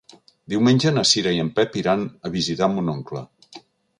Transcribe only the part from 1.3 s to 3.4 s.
i en Pep iran a visitar mon oncle.